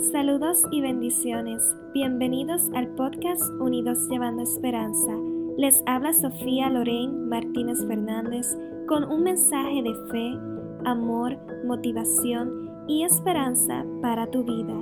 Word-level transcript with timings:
Saludos 0.00 0.62
y 0.70 0.80
bendiciones. 0.80 1.76
Bienvenidos 1.92 2.70
al 2.74 2.88
podcast 2.94 3.42
Unidos 3.60 4.08
Llevando 4.08 4.42
Esperanza. 4.42 5.12
Les 5.58 5.82
habla 5.84 6.14
Sofía 6.14 6.70
Lorraine 6.70 7.12
Martínez 7.26 7.86
Fernández 7.86 8.46
con 8.88 9.04
un 9.04 9.24
mensaje 9.24 9.82
de 9.82 9.94
fe, 10.10 10.38
amor, 10.86 11.36
motivación 11.66 12.70
y 12.88 13.04
esperanza 13.04 13.84
para 14.00 14.26
tu 14.30 14.42
vida. 14.42 14.74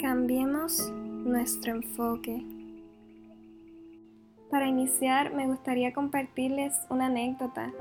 Cambiemos 0.00 0.90
nuestro 1.22 1.74
enfoque. 1.74 2.63
Para 4.54 4.68
iniciar, 4.68 5.34
me 5.34 5.48
gustaría 5.48 5.92
compartirles 5.92 6.86
una 6.88 7.06
anécdota 7.06 7.72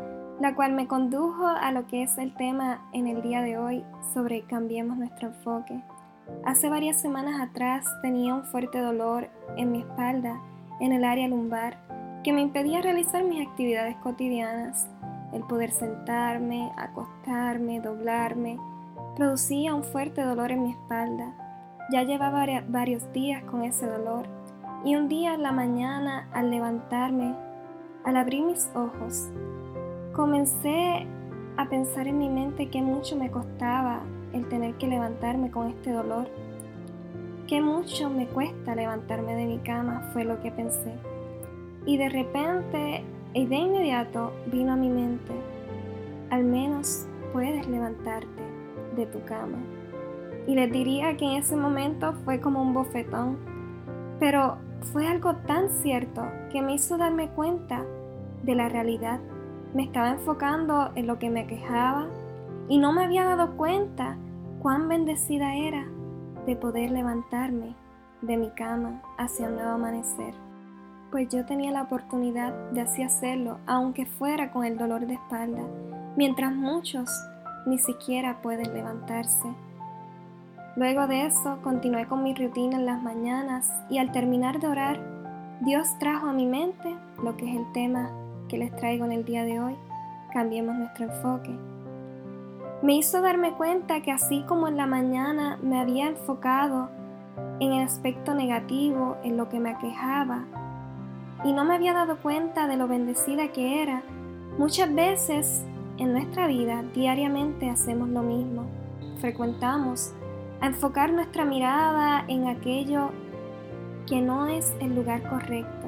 la 0.41 0.55
cual 0.55 0.73
me 0.73 0.87
condujo 0.87 1.45
a 1.45 1.71
lo 1.71 1.85
que 1.85 2.01
es 2.01 2.17
el 2.17 2.33
tema 2.33 2.81
en 2.93 3.05
el 3.05 3.21
día 3.21 3.43
de 3.43 3.59
hoy 3.59 3.85
sobre 4.11 4.41
cambiemos 4.41 4.97
nuestro 4.97 5.27
enfoque. 5.27 5.83
Hace 6.43 6.69
varias 6.69 6.99
semanas 6.99 7.39
atrás 7.39 7.85
tenía 8.01 8.33
un 8.33 8.45
fuerte 8.45 8.79
dolor 8.79 9.29
en 9.55 9.71
mi 9.71 9.81
espalda, 9.81 10.41
en 10.79 10.93
el 10.93 11.03
área 11.03 11.27
lumbar, 11.27 11.77
que 12.23 12.33
me 12.33 12.41
impedía 12.41 12.81
realizar 12.81 13.23
mis 13.23 13.47
actividades 13.47 13.95
cotidianas. 13.97 14.89
El 15.31 15.43
poder 15.43 15.69
sentarme, 15.69 16.71
acostarme, 16.75 17.81
doblarme, 17.81 18.57
producía 19.15 19.75
un 19.75 19.83
fuerte 19.83 20.23
dolor 20.23 20.51
en 20.51 20.63
mi 20.63 20.71
espalda. 20.71 21.35
Ya 21.91 22.01
llevaba 22.01 22.47
varios 22.67 23.13
días 23.13 23.43
con 23.43 23.61
ese 23.61 23.85
dolor 23.85 24.25
y 24.83 24.95
un 24.95 25.07
día 25.07 25.33
en 25.33 25.43
la 25.43 25.51
mañana 25.51 26.27
al 26.33 26.51
levantarme, 26.51 27.35
al 28.03 28.17
abrir 28.17 28.43
mis 28.43 28.69
ojos, 28.75 29.29
Comencé 30.13 31.07
a 31.57 31.67
pensar 31.69 32.07
en 32.07 32.19
mi 32.19 32.29
mente 32.29 32.69
que 32.69 32.83
mucho 32.83 33.15
me 33.15 33.31
costaba 33.31 34.01
el 34.31 34.47
tener 34.47 34.75
que 34.75 34.85
levantarme 34.85 35.49
con 35.49 35.69
este 35.69 35.91
dolor. 35.91 36.27
Qué 37.47 37.61
mucho 37.61 38.11
me 38.11 38.27
cuesta 38.27 38.75
levantarme 38.75 39.33
de 39.33 39.47
mi 39.47 39.57
cama 39.57 40.07
fue 40.13 40.23
lo 40.23 40.39
que 40.39 40.51
pensé. 40.51 40.93
Y 41.87 41.97
de 41.97 42.09
repente 42.09 43.03
y 43.33 43.47
de 43.47 43.55
inmediato 43.55 44.33
vino 44.51 44.73
a 44.73 44.75
mi 44.75 44.89
mente, 44.89 45.33
al 46.29 46.43
menos 46.43 47.07
puedes 47.33 47.67
levantarte 47.67 48.43
de 48.95 49.07
tu 49.07 49.23
cama. 49.25 49.57
Y 50.45 50.53
les 50.53 50.71
diría 50.71 51.17
que 51.17 51.25
en 51.25 51.31
ese 51.41 51.55
momento 51.55 52.13
fue 52.23 52.39
como 52.39 52.61
un 52.61 52.75
bofetón, 52.75 53.39
pero 54.19 54.57
fue 54.83 55.07
algo 55.07 55.35
tan 55.47 55.69
cierto 55.69 56.23
que 56.51 56.61
me 56.61 56.75
hizo 56.75 56.97
darme 56.97 57.29
cuenta 57.29 57.83
de 58.43 58.55
la 58.55 58.69
realidad 58.69 59.19
me 59.73 59.83
estaba 59.83 60.11
enfocando 60.11 60.91
en 60.95 61.07
lo 61.07 61.17
que 61.17 61.29
me 61.29 61.47
quejaba 61.47 62.07
y 62.69 62.77
no 62.77 62.93
me 62.93 63.03
había 63.03 63.25
dado 63.25 63.57
cuenta 63.57 64.17
cuán 64.61 64.87
bendecida 64.87 65.55
era 65.55 65.85
de 66.45 66.55
poder 66.55 66.91
levantarme 66.91 67.75
de 68.21 68.37
mi 68.37 68.49
cama 68.51 69.01
hacia 69.17 69.47
un 69.47 69.55
nuevo 69.55 69.71
amanecer. 69.71 70.33
Pues 71.11 71.29
yo 71.29 71.45
tenía 71.45 71.71
la 71.71 71.83
oportunidad 71.83 72.53
de 72.71 72.81
así 72.81 73.03
hacerlo, 73.03 73.59
aunque 73.67 74.05
fuera 74.05 74.51
con 74.51 74.63
el 74.63 74.77
dolor 74.77 75.05
de 75.05 75.15
espalda, 75.15 75.63
mientras 76.15 76.55
muchos 76.55 77.09
ni 77.65 77.77
siquiera 77.77 78.41
pueden 78.41 78.73
levantarse. 78.73 79.47
Luego 80.75 81.05
de 81.05 81.27
eso 81.27 81.59
continué 81.61 82.07
con 82.07 82.23
mi 82.23 82.33
rutina 82.33 82.77
en 82.77 82.87
las 82.87 83.01
mañanas 83.01 83.71
y 83.91 83.99
al 83.99 84.11
terminar 84.11 84.59
de 84.59 84.67
orar, 84.67 84.99
Dios 85.61 85.99
trajo 85.99 86.27
a 86.27 86.33
mi 86.33 86.47
mente 86.47 86.95
lo 87.23 87.37
que 87.37 87.47
es 87.47 87.55
el 87.55 87.71
tema 87.73 88.09
que 88.49 88.57
les 88.57 88.75
traigo 88.75 89.05
en 89.05 89.11
el 89.11 89.23
día 89.23 89.43
de 89.43 89.59
hoy, 89.59 89.75
cambiemos 90.33 90.75
nuestro 90.75 91.05
enfoque. 91.05 91.55
Me 92.81 92.95
hizo 92.95 93.21
darme 93.21 93.53
cuenta 93.53 94.01
que 94.01 94.11
así 94.11 94.43
como 94.47 94.67
en 94.67 94.75
la 94.75 94.87
mañana 94.87 95.59
me 95.61 95.79
había 95.79 96.07
enfocado 96.07 96.89
en 97.59 97.71
el 97.71 97.83
aspecto 97.83 98.33
negativo, 98.33 99.17
en 99.23 99.37
lo 99.37 99.49
que 99.49 99.59
me 99.59 99.69
aquejaba, 99.69 100.45
y 101.43 101.53
no 101.53 101.65
me 101.65 101.75
había 101.75 101.93
dado 101.93 102.17
cuenta 102.17 102.67
de 102.67 102.77
lo 102.77 102.87
bendecida 102.87 103.49
que 103.49 103.83
era, 103.83 104.01
muchas 104.57 104.93
veces 104.93 105.63
en 105.99 106.13
nuestra 106.13 106.47
vida 106.47 106.83
diariamente 106.95 107.69
hacemos 107.69 108.09
lo 108.09 108.23
mismo. 108.23 108.65
Frecuentamos 109.19 110.13
a 110.63 110.67
enfocar 110.67 111.11
nuestra 111.11 111.43
mirada 111.43 112.23
en 112.29 112.47
aquello 112.47 113.09
que 114.07 114.21
no 114.21 114.47
es 114.47 114.73
el 114.79 114.95
lugar 114.95 115.21
correcto 115.29 115.87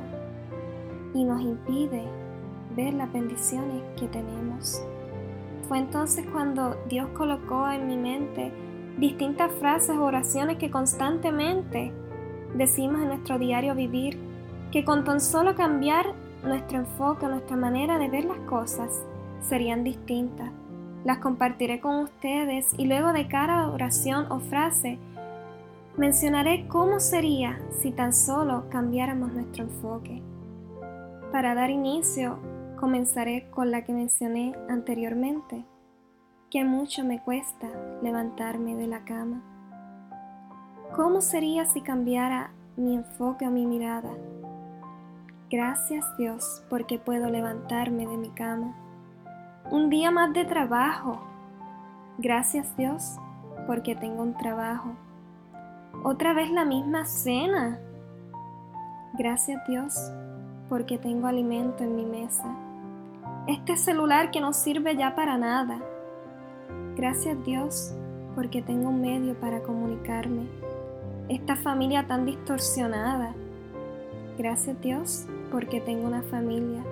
y 1.14 1.24
nos 1.24 1.40
impide 1.40 2.04
ver 2.76 2.94
las 2.94 3.10
bendiciones 3.14 3.82
que 3.98 4.10
tenemos. 4.10 4.84
Fue 5.70 5.78
entonces 5.78 6.26
cuando 6.30 6.76
Dios 6.90 7.08
colocó 7.14 7.70
en 7.70 7.88
mi 7.88 7.96
mente 7.96 8.52
distintas 8.98 9.50
frases 9.54 9.96
o 9.96 10.04
oraciones 10.04 10.58
que 10.58 10.70
constantemente 10.70 11.94
decimos 12.54 13.02
en 13.02 13.08
nuestro 13.08 13.40
diario 13.40 13.76
vivir, 13.76 14.20
que 14.74 14.84
con 14.84 15.06
tan 15.06 15.22
solo 15.22 15.56
cambiar 15.56 16.14
nuestro 16.44 16.80
enfoque, 16.80 17.28
nuestra 17.28 17.56
manera 17.56 17.98
de 17.98 18.10
ver 18.10 18.26
las 18.26 18.40
cosas, 18.40 19.06
serían 19.40 19.86
distintas. 19.86 20.52
Las 21.06 21.20
compartiré 21.20 21.80
con 21.80 22.04
ustedes 22.04 22.74
y 22.78 22.86
luego 22.86 23.14
de 23.14 23.30
cada 23.30 23.70
oración 23.70 24.30
o 24.30 24.40
frase 24.40 25.00
mencionaré 25.96 26.68
cómo 26.68 27.00
sería 27.00 27.62
si 27.80 27.92
tan 27.92 28.12
solo 28.12 28.66
cambiáramos 28.70 29.32
nuestro 29.32 29.64
enfoque. 29.64 30.22
Para 31.32 31.56
dar 31.56 31.70
inicio 31.70 32.38
Comenzaré 32.76 33.50
con 33.52 33.72
la 33.72 33.86
que 33.86 33.94
mencioné 33.94 34.54
anteriormente, 34.68 35.64
que 36.52 36.66
mucho 36.66 37.06
me 37.06 37.24
cuesta 37.24 37.70
levantarme 38.04 38.76
de 38.76 38.86
la 38.86 39.06
cama. 39.06 39.42
¿Cómo 40.94 41.22
sería 41.22 41.66
si 41.66 41.80
cambiara 41.80 42.52
mi 42.76 42.96
enfoque 42.96 43.48
o 43.48 43.52
mi 43.52 43.66
mirada? 43.66 44.12
Gracias 45.50 46.06
Dios 46.18 46.64
porque 46.70 47.00
puedo 47.00 47.30
levantarme 47.30 48.06
de 48.06 48.18
mi 48.18 48.30
cama. 48.32 48.76
Un 49.72 49.90
día 49.90 50.12
más 50.12 50.32
de 50.32 50.46
trabajo. 50.46 51.20
Gracias 52.20 52.78
Dios 52.78 53.18
porque 53.66 53.96
tengo 53.96 54.22
un 54.22 54.38
trabajo. 54.38 54.92
Otra 56.04 56.34
vez 56.34 56.52
la 56.52 56.66
misma 56.66 57.06
cena. 57.06 57.80
Gracias 59.14 59.60
Dios 59.68 59.96
porque 60.70 61.00
tengo 61.00 61.26
alimento 61.26 61.84
en 61.84 61.96
mi 61.96 62.06
mesa. 62.06 62.46
Este 63.48 63.76
celular 63.76 64.30
que 64.30 64.40
no 64.40 64.54
sirve 64.54 64.96
ya 64.96 65.16
para 65.16 65.36
nada. 65.38 65.80
Gracias 66.96 67.44
Dios 67.44 67.92
porque 68.36 68.62
tengo 68.62 68.90
un 68.90 69.02
medio 69.02 69.34
para 69.34 69.64
comunicarme. 69.64 70.48
Esta 71.28 71.56
familia 71.56 72.06
tan 72.06 72.28
distorsionada. 72.28 73.34
Gracias 74.38 74.80
Dios 74.80 75.26
porque 75.52 75.82
tengo 75.82 76.08
una 76.08 76.22
familia. 76.22 76.84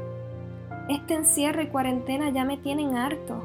Este 0.89 1.15
encierro 1.15 1.61
y 1.61 1.67
cuarentena 1.67 2.29
ya 2.29 2.45
me 2.45 2.57
tienen 2.57 2.95
harto. 2.95 3.41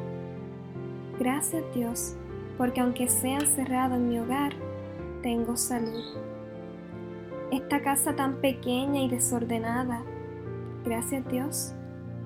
Gracias 1.19 1.63
Dios 1.75 2.17
porque 2.57 2.81
aunque 2.81 3.09
sea 3.09 3.39
encerrado 3.39 3.95
en 3.95 4.09
mi 4.09 4.19
hogar, 4.19 4.53
tengo 5.23 5.57
salud. 5.57 6.05
Esta 7.53 7.83
casa 7.83 8.15
tan 8.15 8.41
pequeña 8.41 9.01
y 9.01 9.09
desordenada 9.09 10.03
Gracias 10.85 11.27
Dios 11.29 11.75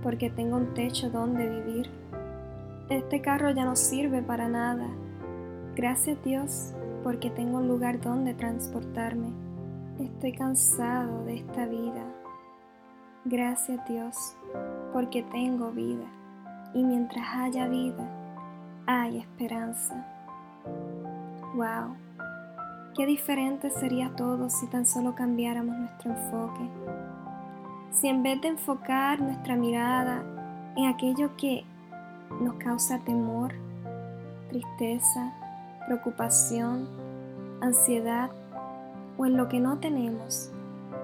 porque 0.04 0.30
tengo 0.30 0.56
un 0.56 0.74
techo 0.74 1.10
donde 1.10 1.48
vivir. 1.48 1.90
Este 2.88 3.20
carro 3.20 3.50
ya 3.50 3.64
no 3.64 3.74
sirve 3.74 4.22
para 4.22 4.48
nada. 4.48 4.88
Gracias 5.74 6.22
Dios 6.22 6.72
porque 7.02 7.30
tengo 7.30 7.58
un 7.58 7.66
lugar 7.66 8.00
donde 8.00 8.34
transportarme. 8.34 9.32
Estoy 9.98 10.32
cansado 10.32 11.24
de 11.24 11.38
esta 11.38 11.66
vida. 11.66 12.04
Gracias 13.24 13.80
Dios 13.88 14.36
porque 14.92 15.22
tengo 15.24 15.70
vida. 15.70 16.06
Y 16.74 16.82
mientras 16.84 17.24
haya 17.34 17.68
vida, 17.68 18.08
hay 18.86 19.18
esperanza. 19.18 20.06
Wow. 21.54 21.96
Qué 22.94 23.06
diferente 23.06 23.70
sería 23.70 24.14
todo 24.16 24.50
si 24.50 24.66
tan 24.66 24.86
solo 24.86 25.14
cambiáramos 25.14 25.76
nuestro 25.76 26.10
enfoque 26.10 26.68
si 27.92 28.08
en 28.08 28.22
vez 28.22 28.40
de 28.40 28.48
enfocar 28.48 29.20
nuestra 29.20 29.54
mirada 29.54 30.22
en 30.76 30.86
aquello 30.86 31.36
que 31.36 31.64
nos 32.40 32.54
causa 32.54 32.98
temor, 33.00 33.52
tristeza, 34.48 35.32
preocupación, 35.86 36.88
ansiedad 37.60 38.30
o 39.18 39.26
en 39.26 39.36
lo 39.36 39.48
que 39.48 39.60
no 39.60 39.78
tenemos, 39.78 40.50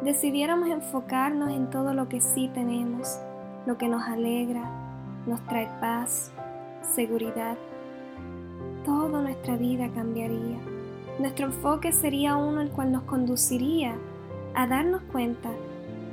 decidiéramos 0.02 0.68
enfocarnos 0.70 1.50
en 1.50 1.68
todo 1.68 1.92
lo 1.92 2.08
que 2.08 2.22
sí 2.22 2.50
tenemos, 2.54 3.18
lo 3.68 3.76
que 3.76 3.86
nos 3.86 4.02
alegra, 4.04 4.62
nos 5.26 5.44
trae 5.46 5.68
paz, 5.78 6.32
seguridad, 6.80 7.58
toda 8.82 9.20
nuestra 9.20 9.58
vida 9.58 9.90
cambiaría. 9.94 10.56
Nuestro 11.18 11.44
enfoque 11.44 11.92
sería 11.92 12.36
uno 12.36 12.62
el 12.62 12.70
cual 12.70 12.92
nos 12.92 13.02
conduciría 13.02 13.94
a 14.54 14.66
darnos 14.66 15.02
cuenta 15.12 15.50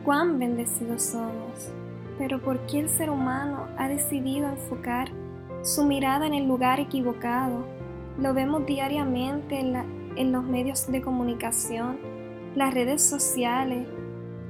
cuán 0.04 0.38
bendecidos 0.38 1.02
somos. 1.02 1.72
Pero 2.18 2.42
¿por 2.42 2.60
qué 2.66 2.82
el 2.82 2.90
ser 2.90 3.10
humano 3.10 3.68
ha 3.78 3.88
decidido 3.88 4.50
enfocar 4.50 5.10
su 5.62 5.86
mirada 5.86 6.28
en 6.28 6.34
el 6.34 6.50
lugar 6.50 6.82
equivocado. 6.82 7.66
Lo 8.20 8.34
vemos 8.34 8.66
diariamente 8.66 9.62
en, 9.62 9.78
en 10.18 10.32
los 10.34 10.44
medios 10.44 10.92
de 10.92 11.02
comunicación, 11.02 12.00
las 12.54 12.74
redes 12.74 13.02
sociales, 13.02 13.88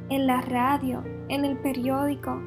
en 0.10 0.26
la 0.26 0.42
radio, 0.42 1.04
en 1.30 1.46
el 1.46 1.56
periódico, 1.58 2.42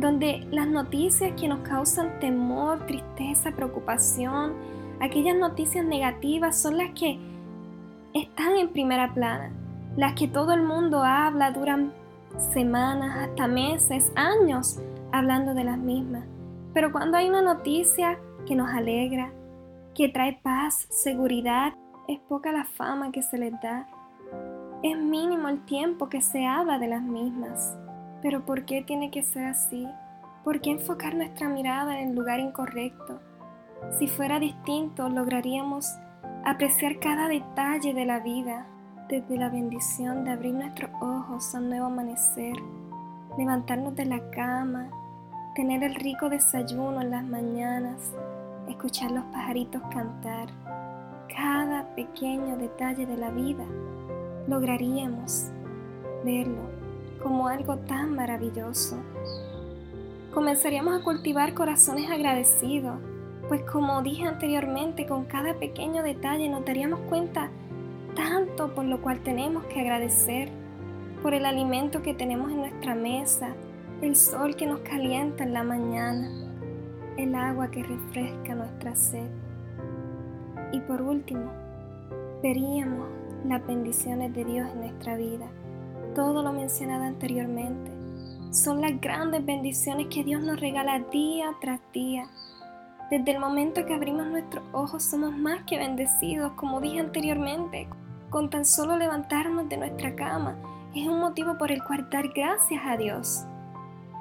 donde 0.00 0.46
las 0.50 0.68
noticias 0.68 1.32
que 1.38 1.48
nos 1.48 1.60
causan 1.60 2.20
temor, 2.20 2.86
tristeza, 2.86 3.50
preocupación, 3.52 4.54
aquellas 5.00 5.36
noticias 5.36 5.84
negativas 5.84 6.60
son 6.60 6.78
las 6.78 6.90
que 6.90 7.18
están 8.14 8.56
en 8.56 8.68
primera 8.68 9.12
plana, 9.12 9.50
las 9.96 10.14
que 10.14 10.28
todo 10.28 10.52
el 10.52 10.62
mundo 10.62 11.02
habla, 11.02 11.50
duran 11.50 11.92
semanas, 12.52 13.28
hasta 13.28 13.46
meses, 13.46 14.12
años 14.14 14.78
hablando 15.12 15.54
de 15.54 15.64
las 15.64 15.78
mismas. 15.78 16.24
Pero 16.74 16.92
cuando 16.92 17.16
hay 17.16 17.28
una 17.28 17.42
noticia 17.42 18.18
que 18.46 18.54
nos 18.54 18.70
alegra, 18.70 19.32
que 19.94 20.08
trae 20.08 20.38
paz, 20.42 20.86
seguridad, 20.90 21.74
es 22.06 22.20
poca 22.20 22.52
la 22.52 22.64
fama 22.64 23.10
que 23.10 23.22
se 23.22 23.36
les 23.36 23.52
da. 23.60 23.86
Es 24.82 24.96
mínimo 24.96 25.48
el 25.48 25.64
tiempo 25.64 26.08
que 26.08 26.20
se 26.20 26.46
habla 26.46 26.78
de 26.78 26.86
las 26.86 27.02
mismas. 27.02 27.76
Pero 28.22 28.44
¿por 28.44 28.64
qué 28.64 28.82
tiene 28.82 29.10
que 29.10 29.22
ser 29.22 29.46
así? 29.46 29.86
¿Por 30.44 30.60
qué 30.60 30.70
enfocar 30.70 31.14
nuestra 31.14 31.48
mirada 31.48 32.00
en 32.00 32.14
lugar 32.14 32.40
incorrecto? 32.40 33.20
Si 33.98 34.08
fuera 34.08 34.40
distinto, 34.40 35.08
lograríamos 35.08 35.86
apreciar 36.44 36.98
cada 36.98 37.28
detalle 37.28 37.94
de 37.94 38.04
la 38.04 38.20
vida, 38.20 38.66
desde 39.08 39.36
la 39.36 39.48
bendición 39.48 40.24
de 40.24 40.32
abrir 40.32 40.54
nuestros 40.54 40.90
ojos 41.00 41.54
a 41.54 41.58
un 41.58 41.68
nuevo 41.70 41.86
amanecer, 41.86 42.54
levantarnos 43.38 43.94
de 43.94 44.06
la 44.06 44.30
cama, 44.30 44.90
tener 45.54 45.82
el 45.82 45.94
rico 45.94 46.28
desayuno 46.28 47.00
en 47.00 47.10
las 47.10 47.24
mañanas, 47.24 48.12
escuchar 48.68 49.12
los 49.12 49.24
pajaritos 49.26 49.80
cantar, 49.92 50.48
cada 51.34 51.84
pequeño 51.94 52.56
detalle 52.56 53.06
de 53.06 53.16
la 53.16 53.30
vida, 53.30 53.64
lograríamos 54.46 55.50
verlo 56.24 56.77
como 57.22 57.48
algo 57.48 57.76
tan 57.78 58.14
maravilloso. 58.14 58.96
Comenzaríamos 60.32 61.00
a 61.00 61.04
cultivar 61.04 61.54
corazones 61.54 62.10
agradecidos, 62.10 62.98
pues 63.48 63.62
como 63.62 64.02
dije 64.02 64.24
anteriormente, 64.24 65.06
con 65.06 65.24
cada 65.24 65.54
pequeño 65.54 66.02
detalle 66.02 66.48
nos 66.48 66.64
daríamos 66.64 67.00
cuenta 67.08 67.50
tanto 68.14 68.74
por 68.74 68.84
lo 68.84 69.00
cual 69.00 69.20
tenemos 69.20 69.64
que 69.66 69.80
agradecer, 69.80 70.50
por 71.22 71.34
el 71.34 71.46
alimento 71.46 72.02
que 72.02 72.14
tenemos 72.14 72.50
en 72.50 72.58
nuestra 72.58 72.94
mesa, 72.94 73.54
el 74.02 74.14
sol 74.16 74.54
que 74.54 74.66
nos 74.66 74.80
calienta 74.80 75.44
en 75.44 75.52
la 75.52 75.64
mañana, 75.64 76.30
el 77.16 77.34
agua 77.34 77.70
que 77.70 77.82
refresca 77.82 78.54
nuestra 78.54 78.94
sed. 78.94 79.28
Y 80.72 80.80
por 80.80 81.02
último, 81.02 81.50
veríamos 82.42 83.08
las 83.44 83.66
bendiciones 83.66 84.32
de 84.34 84.44
Dios 84.44 84.68
en 84.72 84.80
nuestra 84.80 85.16
vida. 85.16 85.46
Todo 86.18 86.42
lo 86.42 86.52
mencionado 86.52 87.04
anteriormente 87.04 87.92
son 88.50 88.80
las 88.80 89.00
grandes 89.00 89.46
bendiciones 89.46 90.08
que 90.08 90.24
Dios 90.24 90.42
nos 90.42 90.58
regala 90.58 90.98
día 90.98 91.54
tras 91.60 91.78
día. 91.92 92.26
Desde 93.08 93.30
el 93.30 93.38
momento 93.38 93.86
que 93.86 93.94
abrimos 93.94 94.26
nuestros 94.26 94.64
ojos 94.72 95.04
somos 95.04 95.32
más 95.36 95.62
que 95.62 95.78
bendecidos, 95.78 96.50
como 96.54 96.80
dije 96.80 96.98
anteriormente, 96.98 97.86
con 98.30 98.50
tan 98.50 98.64
solo 98.64 98.96
levantarnos 98.96 99.68
de 99.68 99.76
nuestra 99.76 100.16
cama 100.16 100.56
es 100.92 101.06
un 101.06 101.20
motivo 101.20 101.56
por 101.56 101.70
el 101.70 101.84
cual 101.84 102.10
dar 102.10 102.26
gracias 102.34 102.82
a 102.84 102.96
Dios, 102.96 103.44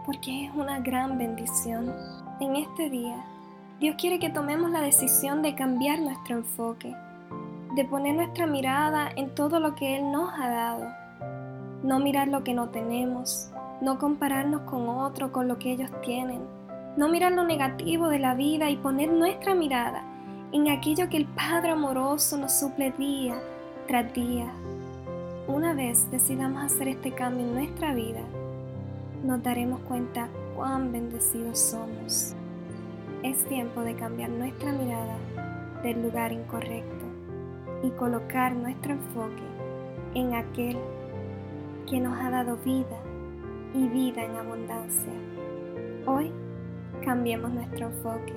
porque 0.06 0.46
es 0.46 0.52
una 0.54 0.80
gran 0.80 1.18
bendición. 1.18 1.92
En 2.40 2.58
este 2.58 2.92
día, 2.92 3.26
Dios 3.80 3.96
quiere 3.98 4.20
que 4.20 4.30
tomemos 4.30 4.70
la 4.70 4.82
decisión 4.82 5.42
de 5.42 5.56
cambiar 5.56 6.00
nuestro 6.00 6.38
enfoque, 6.38 6.96
de 7.74 7.86
poner 7.86 8.14
nuestra 8.14 8.46
mirada 8.46 9.10
en 9.16 9.34
todo 9.34 9.60
lo 9.60 9.74
que 9.74 9.98
Él 9.98 10.12
nos 10.12 10.32
ha 10.40 10.48
dado, 10.48 11.07
no 11.84 12.00
mirar 12.00 12.28
lo 12.28 12.44
que 12.44 12.54
no 12.54 12.70
tenemos, 12.70 13.50
no 13.82 14.00
compararnos 14.00 14.62
con 14.62 14.90
otro, 14.90 15.32
con 15.32 15.48
lo 15.48 15.60
que 15.60 15.72
ellos 15.72 15.92
tienen, 16.02 16.42
no 16.98 17.10
mirar 17.10 17.32
lo 17.34 17.44
negativo 17.44 18.08
de 18.08 18.20
la 18.20 18.34
vida 18.34 18.70
y 18.70 18.78
poner 18.78 19.12
nuestra 19.12 19.54
mirada 19.54 20.04
en 20.52 20.70
aquello 20.70 21.10
que 21.10 21.18
el 21.18 21.26
Padre 21.26 21.72
amoroso 21.72 22.38
nos 22.38 22.54
suple 22.54 22.92
día 22.98 23.40
tras 23.88 24.12
día. 24.14 24.52
Una 25.48 25.74
vez 25.74 26.10
decidamos 26.10 26.64
hacer 26.64 26.88
este 26.88 27.12
cambio 27.12 27.46
en 27.46 27.54
nuestra 27.54 27.94
vida, 27.94 28.22
nos 29.24 29.42
daremos 29.44 29.80
cuenta 29.82 30.28
cuán 30.56 30.92
bendecidos 30.92 31.60
somos. 31.60 32.34
Es 33.24 33.46
tiempo 33.46 33.82
de 33.82 33.96
cambiar 33.96 34.30
nuestra 34.30 34.72
mirada 34.72 35.18
del 35.84 36.02
lugar 36.02 36.32
incorrecto 36.32 37.06
y 37.84 37.90
colocar 37.92 38.54
nuestro 38.54 38.94
enfoque 38.94 39.44
en 40.14 40.34
aquel 40.34 40.78
que 41.90 42.00
nos 42.00 42.20
ha 42.20 42.30
dado 42.30 42.58
vida 42.58 43.02
y 43.74 43.88
vida 43.88 44.24
en 44.24 44.36
abundancia. 44.36 45.14
Hoy 46.06 46.32
cambiemos 47.04 47.52
nuestro 47.52 47.88
enfoque 47.88 48.34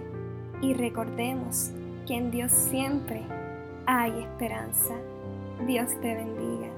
y 0.63 0.75
recordemos 0.75 1.73
que 2.07 2.15
en 2.15 2.31
Dios 2.31 2.53
siempre 2.53 3.23
hay 3.87 4.23
esperanza. 4.23 4.95
Dios 5.67 5.91
te 6.01 6.15
bendiga. 6.15 6.69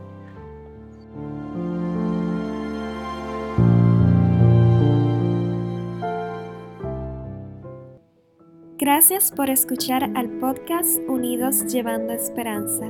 Gracias 8.78 9.30
por 9.30 9.48
escuchar 9.48 10.10
al 10.16 10.28
podcast 10.40 10.98
Unidos 11.06 11.66
Llevando 11.72 12.12
Esperanza. 12.12 12.86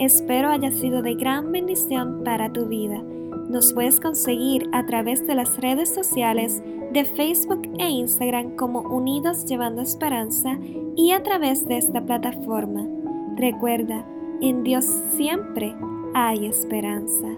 Espero 0.00 0.48
haya 0.48 0.72
sido 0.72 1.02
de 1.02 1.14
gran 1.14 1.52
bendición 1.52 2.24
para 2.24 2.52
tu 2.52 2.66
vida. 2.66 3.00
Nos 3.48 3.72
puedes 3.72 4.00
conseguir 4.00 4.68
a 4.72 4.86
través 4.86 5.26
de 5.26 5.34
las 5.34 5.56
redes 5.58 5.92
sociales 5.94 6.62
de 6.92 7.04
Facebook 7.04 7.62
e 7.78 7.88
Instagram 7.88 8.56
como 8.56 8.80
Unidos 8.80 9.44
Llevando 9.46 9.82
Esperanza 9.82 10.58
y 10.96 11.12
a 11.12 11.22
través 11.22 11.66
de 11.66 11.76
esta 11.76 12.04
plataforma. 12.04 12.86
Recuerda, 13.36 14.04
en 14.40 14.62
Dios 14.62 14.84
siempre 15.16 15.74
hay 16.14 16.46
esperanza. 16.46 17.28